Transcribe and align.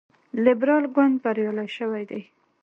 لیبرال 0.43 0.83
ګوند 0.95 1.15
بریالی 1.23 1.67
شوی 1.77 2.03
دی. 2.09 2.21